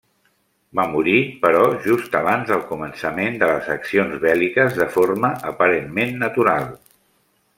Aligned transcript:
Va 0.77 0.85
morir, 0.93 1.17
però, 1.43 1.59
just 1.83 2.17
abans 2.21 2.49
del 2.53 2.63
començament 2.71 3.37
de 3.43 3.51
les 3.51 3.69
accions 3.75 4.17
bèl·liques 4.25 4.81
de 4.81 4.89
forma 4.97 5.33
aparentment 5.53 6.17
natural. 6.27 6.67